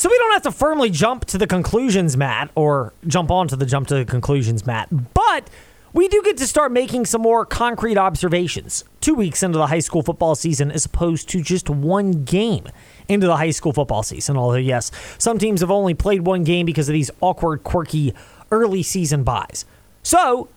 [0.00, 3.56] So we don't have to firmly jump to the conclusions, Matt, or jump on to
[3.56, 4.88] the jump to the conclusions, Matt.
[5.12, 5.50] But
[5.92, 9.80] we do get to start making some more concrete observations two weeks into the high
[9.80, 12.66] school football season as opposed to just one game
[13.08, 14.38] into the high school football season.
[14.38, 18.14] Although, yes, some teams have only played one game because of these awkward, quirky
[18.50, 19.66] early season byes.
[20.02, 20.48] So,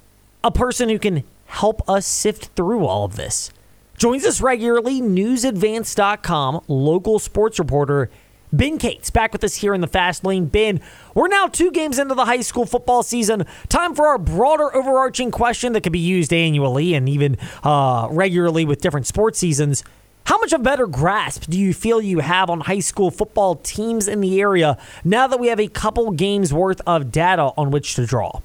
[0.42, 3.52] a person who can help us sift through all of this
[3.98, 8.10] joins us regularly, newsadvance.com local sports reporter
[8.54, 10.46] Ben Cates back with us here in the fast lane.
[10.46, 10.80] Ben,
[11.16, 13.48] we're now two games into the high school football season.
[13.68, 18.64] Time for our broader overarching question that can be used annually and even uh, regularly
[18.64, 19.84] with different sports seasons.
[20.26, 23.56] How much of a better grasp do you feel you have on high school football
[23.56, 27.72] teams in the area now that we have a couple games worth of data on
[27.72, 28.40] which to draw?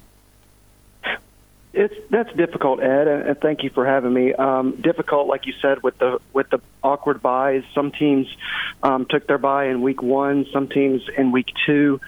[1.71, 4.33] It's that's difficult, Ed, and thank you for having me.
[4.33, 7.61] Um, difficult, like you said, with the with the awkward byes.
[7.75, 8.25] Some teams
[8.81, 12.01] um, took their bye in week one, some teams in week two,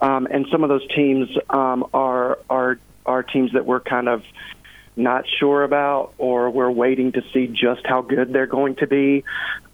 [0.00, 4.22] um, and some of those teams um, are are are teams that we're kind of
[4.94, 9.24] not sure about, or we're waiting to see just how good they're going to be.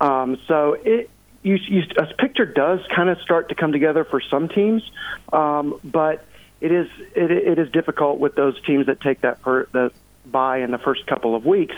[0.00, 1.10] Um, so it.
[1.42, 4.82] You, you, a picture does kind of start to come together for some teams,
[5.30, 6.24] um, but
[6.60, 9.92] it is it, it is difficult with those teams that take that per, the
[10.26, 11.76] bye in the first couple of weeks.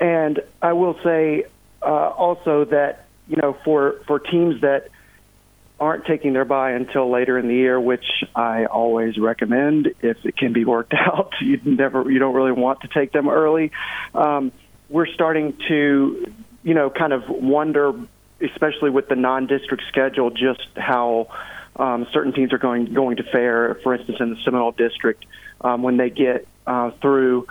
[0.00, 1.44] And I will say
[1.82, 4.88] uh, also that you know for for teams that
[5.80, 10.36] aren't taking their bye until later in the year, which I always recommend if it
[10.36, 11.32] can be worked out.
[11.40, 13.72] You never you don't really want to take them early.
[14.14, 14.52] Um,
[14.88, 17.92] we're starting to you know kind of wonder,
[18.40, 21.28] especially with the non-district schedule, just how
[21.78, 23.76] um, certain teams are going going to fare.
[23.82, 25.24] For instance, in the Seminole District,
[25.60, 27.46] um, when they get uh, through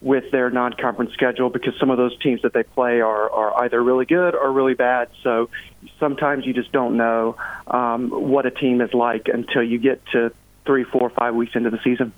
[0.00, 3.82] with their non-conference schedule, because some of those teams that they play are are either
[3.82, 5.08] really good or really bad.
[5.22, 5.50] So
[5.98, 10.32] sometimes you just don't know um, what a team is like until you get to
[10.66, 12.12] three, four, five weeks into the season.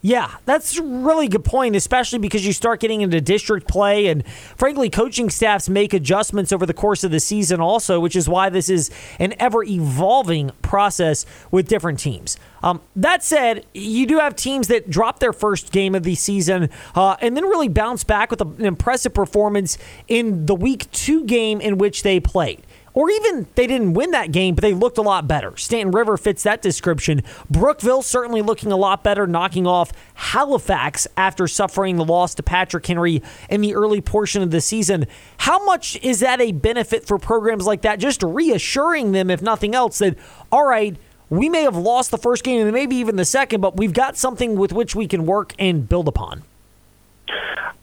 [0.00, 4.24] Yeah, that's a really good point, especially because you start getting into district play, and
[4.56, 8.48] frankly, coaching staffs make adjustments over the course of the season, also, which is why
[8.48, 12.38] this is an ever evolving process with different teams.
[12.62, 16.70] Um, that said, you do have teams that drop their first game of the season
[16.94, 21.60] uh, and then really bounce back with an impressive performance in the week two game
[21.60, 22.62] in which they played
[22.94, 25.56] or even they didn't win that game, but they looked a lot better.
[25.56, 27.22] Staunton River fits that description.
[27.50, 32.86] Brookville certainly looking a lot better, knocking off Halifax after suffering the loss to Patrick
[32.86, 35.06] Henry in the early portion of the season.
[35.38, 37.98] How much is that a benefit for programs like that?
[37.98, 40.16] Just reassuring them, if nothing else, that,
[40.50, 40.96] all right,
[41.30, 44.16] we may have lost the first game and maybe even the second, but we've got
[44.16, 46.42] something with which we can work and build upon.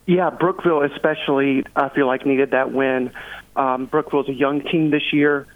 [0.06, 3.10] Yeah, Brookville especially, I feel like needed that win.
[3.56, 5.46] Um, Brookville's a young team this year,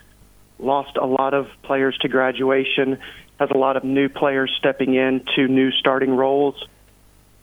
[0.59, 2.99] lost a lot of players to graduation,
[3.39, 6.67] has a lot of new players stepping into new starting roles,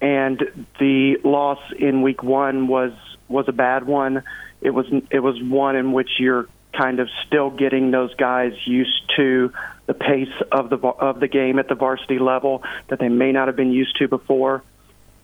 [0.01, 2.91] and the loss in week one was
[3.27, 4.23] was a bad one.
[4.61, 9.11] It was it was one in which you're kind of still getting those guys used
[9.15, 9.51] to
[9.85, 13.47] the pace of the of the game at the varsity level that they may not
[13.47, 14.63] have been used to before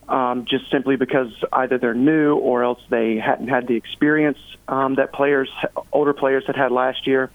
[0.10, 4.38] um, just simply because either they're new or else they hadn't had the experience
[4.68, 5.50] um, that players,
[5.92, 7.30] older players, had had last year.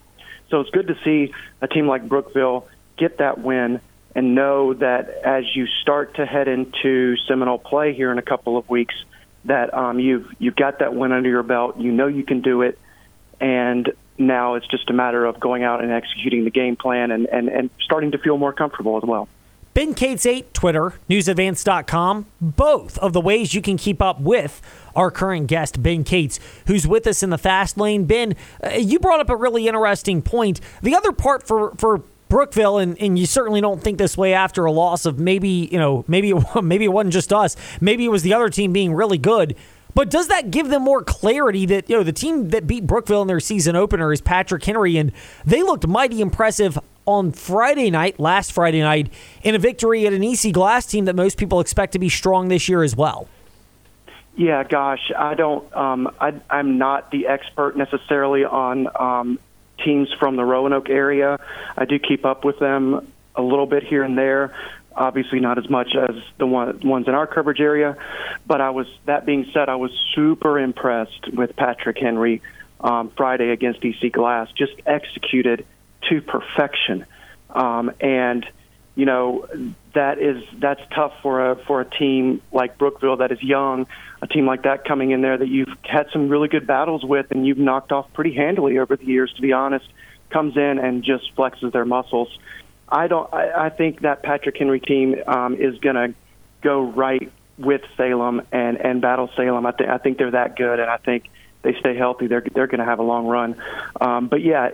[0.50, 3.80] So it's good to see a team like Brookville get that win
[4.14, 8.56] and know that as you start to head into Seminole play here in a couple
[8.56, 8.94] of weeks,
[9.44, 11.78] that um, you've you've got that win under your belt.
[11.78, 12.78] You know you can do it,
[13.40, 17.26] and now it's just a matter of going out and executing the game plan and,
[17.26, 19.28] and, and starting to feel more comfortable as well.
[19.78, 24.60] Ben Cates 8, Twitter, newsadvance.com, both of the ways you can keep up with
[24.96, 28.04] our current guest, Ben Cates, who's with us in the fast lane.
[28.04, 30.60] Ben, uh, you brought up a really interesting point.
[30.82, 34.64] The other part for, for Brookville, and, and you certainly don't think this way after
[34.64, 38.24] a loss of maybe, you know, maybe, maybe it wasn't just us, maybe it was
[38.24, 39.54] the other team being really good.
[39.94, 43.22] But does that give them more clarity that, you know, the team that beat Brookville
[43.22, 45.12] in their season opener is Patrick Henry, and
[45.44, 49.10] they looked mighty impressive on Friday night, last Friday night,
[49.42, 52.48] in a victory at an EC Glass team that most people expect to be strong
[52.48, 53.26] this year as well.
[54.36, 55.74] Yeah, gosh, I don't.
[55.74, 59.38] Um, I, I'm not the expert necessarily on um,
[59.82, 61.38] teams from the Roanoke area.
[61.78, 64.54] I do keep up with them a little bit here and there.
[64.94, 67.96] Obviously, not as much as the one, ones in our coverage area.
[68.46, 68.86] But I was.
[69.06, 72.42] That being said, I was super impressed with Patrick Henry
[72.80, 74.48] um, Friday against EC Glass.
[74.56, 75.64] Just executed
[76.08, 77.06] to perfection.
[77.50, 78.46] Um, and
[78.94, 79.46] you know
[79.94, 83.86] that is that's tough for a for a team like Brookville that is young,
[84.20, 87.30] a team like that coming in there that you've had some really good battles with
[87.30, 89.32] and you've knocked off pretty handily over the years.
[89.34, 89.86] To be honest,
[90.30, 92.36] comes in and just flexes their muscles.
[92.88, 93.32] I don't.
[93.32, 96.14] I, I think that Patrick Henry team um, is going to
[96.62, 99.66] go right with Salem and and battle Salem.
[99.66, 101.28] I think I think they're that good, and I think
[101.62, 102.26] they stay healthy.
[102.26, 103.56] They're they're going to have a long run.
[104.00, 104.70] Um, but yeah,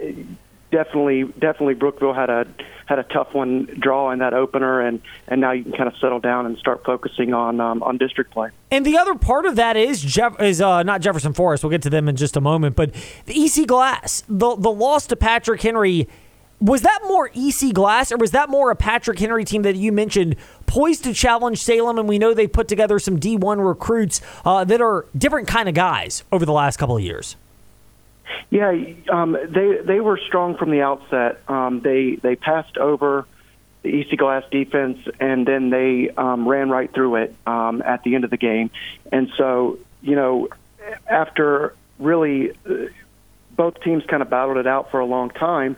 [0.75, 2.47] definitely definitely Brookville had a
[2.87, 5.97] had a tough one draw in that opener, and and now you can kind of
[5.99, 8.50] settle down and start focusing on um, on district play.
[8.71, 11.62] And the other part of that is Jeff is uh, not Jefferson Forest.
[11.62, 12.93] We'll get to them in just a moment, but
[13.26, 16.09] the EC Glass, the the loss to Patrick Henry.
[16.61, 19.93] Was that more EC Glass, or was that more a Patrick Henry team that you
[19.93, 20.37] mentioned
[20.67, 21.99] poised to challenge Salem?
[21.99, 25.75] And we know they put together some D1 recruits uh, that are different kind of
[25.75, 27.37] guys over the last couple of years.
[28.50, 28.73] Yeah,
[29.11, 31.41] um, they they were strong from the outset.
[31.49, 33.26] Um, they they passed over
[33.82, 38.15] the EC Glass defense, and then they um, ran right through it um, at the
[38.15, 38.71] end of the game.
[39.12, 40.49] And so, you know,
[41.06, 42.87] after really uh,
[43.53, 45.77] both teams kind of battled it out for a long time,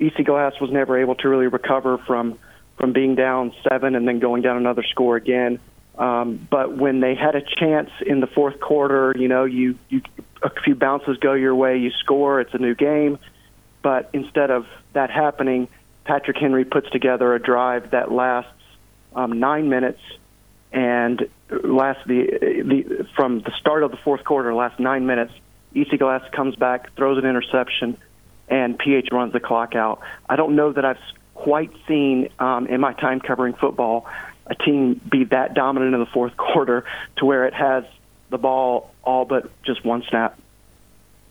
[0.00, 2.38] EC Glass was never able to really recover from
[2.76, 5.58] from being down seven and then going down another score again.
[5.98, 10.02] Um, but when they had a chance in the fourth quarter, you know, you, you
[10.42, 13.18] a few bounces go your way, you score, it's a new game.
[13.82, 15.68] But instead of that happening,
[16.04, 18.50] Patrick Henry puts together a drive that lasts
[19.14, 20.00] um, nine minutes
[20.72, 22.26] and lasts the,
[22.64, 25.32] the from the start of the fourth quarter, lasts nine minutes.
[25.74, 27.98] EC Glass comes back, throws an interception,
[28.48, 30.00] and PH runs the clock out.
[30.28, 30.98] I don't know that I've
[31.34, 34.06] quite seen um, in my time covering football
[34.46, 36.84] a team be that dominant in the fourth quarter
[37.16, 37.84] to where it has
[38.30, 40.38] the ball all but just one snap.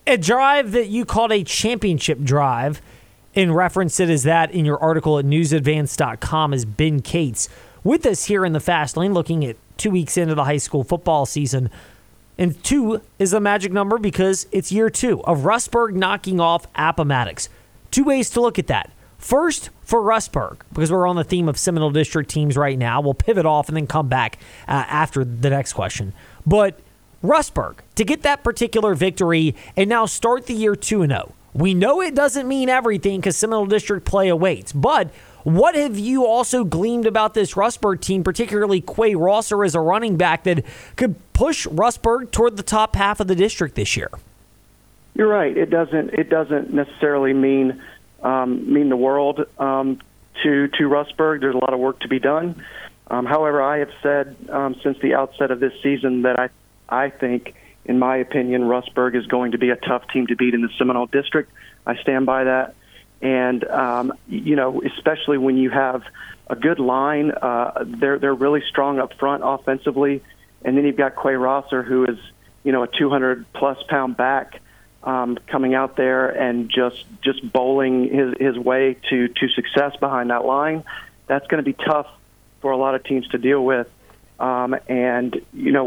[0.08, 2.82] A drive that you called a championship drive
[3.36, 7.50] and referenced it as that in your article at newsadvance.com is Ben Cates
[7.84, 10.84] with us here in the fast lane looking at two weeks into the high school
[10.84, 11.70] football season.
[12.38, 17.50] And two is a magic number because it's year two of Rustburg knocking off Appomattox.
[17.92, 18.92] Two ways to look at that.
[19.18, 23.14] First, for Rustburg, because we're on the theme of Seminole District teams right now, we'll
[23.14, 24.38] pivot off and then come back
[24.68, 26.14] uh, after the next question.
[26.46, 26.80] But
[27.26, 31.34] Rustburg, to get that particular victory and now start the year 2 0.
[31.54, 35.10] We know it doesn't mean everything because Seminole District play awaits, but
[35.46, 40.18] what have you also gleamed about this Rustburg team, particularly Quay Rosser as a running
[40.18, 44.10] back that could push Rustburg toward the top half of the district this year?
[45.14, 45.56] You're right.
[45.56, 46.10] It doesn't.
[46.16, 47.82] It doesn't necessarily mean
[48.24, 50.02] um, mean the world um,
[50.44, 51.42] to to Rustburg.
[51.42, 52.62] There's a lot of work to be done.
[53.08, 56.50] Um, however, I have said um, since the outset of this season that I
[56.90, 57.56] I think,
[57.86, 60.70] in my opinion, Rustburg is going to be a tough team to beat in the
[60.78, 61.52] Seminole District.
[61.86, 62.76] I stand by that.
[63.22, 66.04] And um, you know, especially when you have
[66.48, 70.22] a good line, uh, they're they're really strong up front offensively,
[70.64, 72.20] and then you've got Quay Rosser, who is
[72.64, 74.60] you know a 200 plus pound back
[75.06, 80.30] um, coming out there and just just bowling his his way to to success behind
[80.30, 80.84] that line.
[81.28, 82.08] That's going to be tough
[82.62, 83.88] for a lot of teams to deal with.
[84.40, 85.86] Um, and you know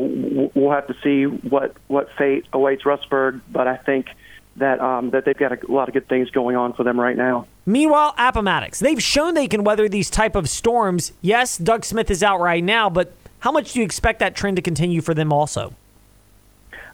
[0.55, 4.09] we'll have to see what what fate awaits Rustburg, but I think
[4.57, 7.17] that um, that they've got a lot of good things going on for them right
[7.17, 7.47] now.
[7.67, 11.13] Meanwhile, Appomattox, they've shown they can weather these type of storms.
[11.21, 14.57] Yes, Doug Smith is out right now, but how much do you expect that trend
[14.57, 15.75] to continue for them also?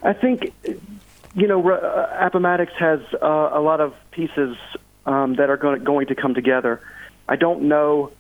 [0.02, 0.52] I think
[1.34, 4.56] you know uh, Appomattox has uh, a lot of pieces
[5.06, 6.80] um, that are going, going to come together.
[7.28, 8.12] I don't know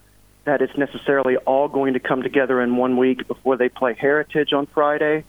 [0.44, 4.52] that it's necessarily all going to come together in one week before they play Heritage
[4.52, 5.24] on Friday,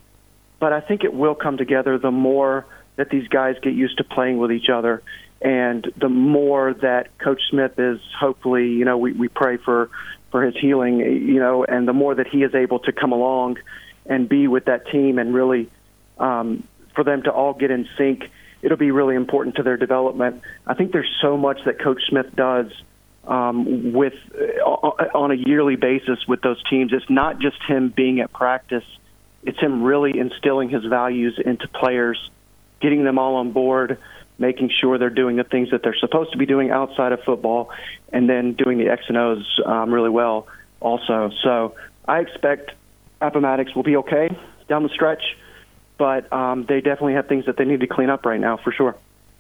[0.59, 2.65] but I think it will come together the more
[2.97, 5.01] that these guys get used to playing with each other
[5.41, 9.89] and the more that Coach Smith is hopefully, you know, we, we pray for,
[10.31, 13.57] for his healing, you know, and the more that he is able to come along
[14.05, 15.69] and be with that team and really
[16.17, 18.23] um, for them to all get in sync,
[18.61, 20.41] it'll be really important to their development.
[20.65, 22.71] I think there's so much that Coach Smith does
[23.27, 26.93] um, with uh, on a yearly basis with those teams.
[26.93, 28.83] It's not just him being at practice;
[29.43, 32.29] it's him really instilling his values into players,
[32.81, 33.97] getting them all on board,
[34.37, 37.71] making sure they're doing the things that they're supposed to be doing outside of football,
[38.11, 40.47] and then doing the X and O's um, really well
[40.79, 41.31] also.
[41.43, 41.75] So
[42.07, 42.71] I expect
[43.21, 44.29] Appomattox will be okay
[44.67, 45.23] down the stretch,
[45.97, 48.71] but um, they definitely have things that they need to clean up right now for
[48.71, 48.95] sure.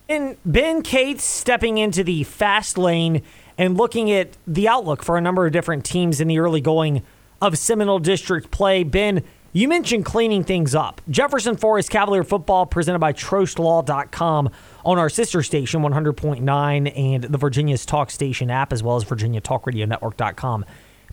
[0.07, 3.23] And Ben Cates stepping into the fast lane
[3.57, 7.03] and looking at the outlook for a number of different teams in the early going
[7.41, 8.83] of Seminole District play.
[8.83, 11.01] Ben, you mentioned cleaning things up.
[11.09, 14.49] Jefferson Forest Cavalier football presented by TrostLaw.com
[14.83, 20.65] on our sister station 100.9 and the Virginia's Talk Station app, as well as VirginiaTalkRadioNetwork.com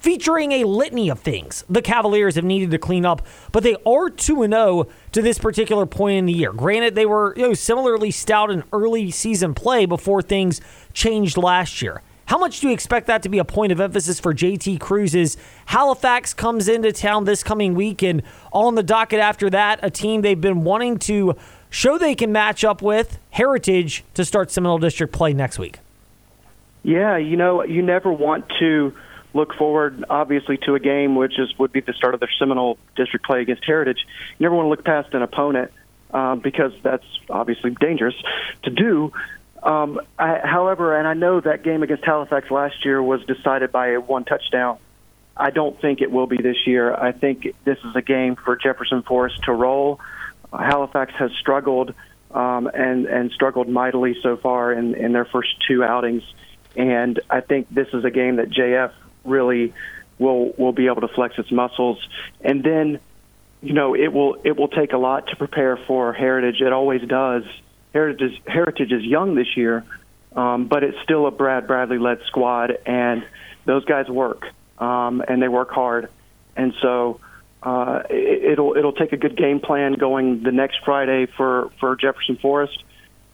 [0.03, 4.11] featuring a litany of things the Cavaliers have needed to clean up, but they are
[4.11, 6.53] 2 0 to this particular point in the year.
[6.53, 10.61] Granted, they were you know, similarly stout in early season play before things
[10.93, 12.03] changed last year.
[12.33, 15.15] How much do you expect that to be a point of emphasis for JT Cruz?
[15.15, 15.37] As
[15.67, 18.23] Halifax comes into town this coming week, and
[18.55, 21.37] on the docket after that, a team they've been wanting to
[21.69, 25.81] show they can match up with Heritage to start Seminole District play next week.
[26.83, 28.95] Yeah, you know, you never want to
[29.35, 32.79] look forward, obviously, to a game which is would be the start of the Seminole
[32.97, 34.07] District play against Heritage.
[34.39, 35.71] You never want to look past an opponent
[36.13, 38.15] um, because that's obviously dangerous
[38.63, 39.13] to do.
[39.63, 43.93] Um, I, however, and I know that game against Halifax last year was decided by
[43.93, 44.79] a one touchdown.
[45.37, 46.95] I don't think it will be this year.
[46.95, 50.01] I think this is a game for Jefferson Forest to roll.
[50.53, 51.95] Halifax has struggled
[52.33, 56.23] um, and and struggled mightily so far in, in their first two outings,
[56.77, 58.93] and I think this is a game that JF
[59.25, 59.73] really
[60.19, 61.99] will will be able to flex its muscles,
[62.41, 63.01] and then
[63.63, 66.61] you know it will it will take a lot to prepare for Heritage.
[66.61, 67.45] It always does.
[67.93, 69.85] Heritage Heritage is young this year,
[70.35, 73.25] um, but it's still a Brad Bradley led squad, and
[73.65, 74.47] those guys work
[74.79, 76.09] um, and they work hard,
[76.57, 77.21] and so
[77.63, 81.97] uh, it, it'll it'll take a good game plan going the next Friday for for
[81.97, 82.83] Jefferson Forest,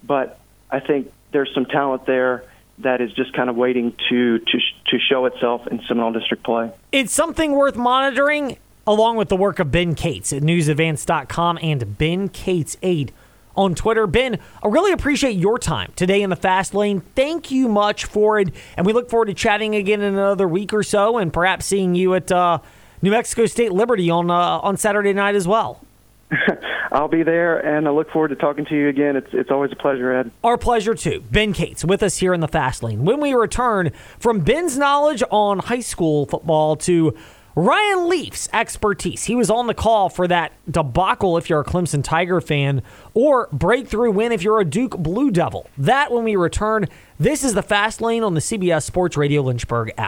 [0.03, 2.45] but I think there's some talent there
[2.79, 6.71] that is just kind of waiting to to to show itself in Seminole District play.
[6.93, 12.29] It's something worth monitoring, along with the work of Ben Cates at NewsAdvance.com and Ben
[12.29, 13.13] Cates Aid
[13.59, 14.07] on Twitter.
[14.07, 17.03] Ben, I really appreciate your time today in the fast lane.
[17.15, 20.73] Thank you much for it, and we look forward to chatting again in another week
[20.73, 22.33] or so, and perhaps seeing you at.
[22.33, 22.61] Uh,
[23.01, 25.85] New Mexico State Liberty on uh, on Saturday night as well.
[26.93, 29.17] I'll be there, and I look forward to talking to you again.
[29.17, 30.31] It's it's always a pleasure, Ed.
[30.43, 31.23] Our pleasure too.
[31.31, 33.05] Ben Cates with us here in the Fast Lane.
[33.05, 37.15] When we return from Ben's knowledge on high school football to
[37.59, 39.25] Ryan Leaf's expertise.
[39.25, 42.83] He was on the call for that debacle if you're a Clemson Tiger fan,
[43.15, 45.69] or breakthrough win if you're a Duke Blue Devil.
[45.77, 46.87] That when we return.
[47.19, 50.07] This is the Fast Lane on the CBS Sports Radio Lynchburg app.